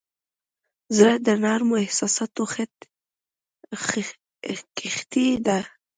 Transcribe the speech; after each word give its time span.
زړه 0.95 1.13
د 1.25 1.27
نرمو 1.43 1.75
احساساتو 1.85 2.43
کښتۍ 4.83 5.27
ده. 5.45 5.59